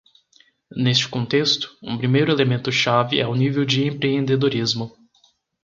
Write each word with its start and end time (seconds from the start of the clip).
Neste 0.75 1.07
contexto, 1.07 1.77
um 1.79 1.95
primeiro 1.95 2.31
elemento 2.31 2.71
chave 2.71 3.19
é 3.19 3.27
o 3.27 3.35
nível 3.35 3.63
de 3.63 3.85
empreendedorismo. 3.85 4.97